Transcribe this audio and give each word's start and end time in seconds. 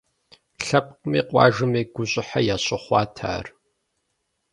Лъэпкъми 0.65 1.21
къуажэми 1.29 1.81
гущӏыхьэ 1.93 2.39
ящыхъуат 2.53 3.15
ар. 3.33 3.45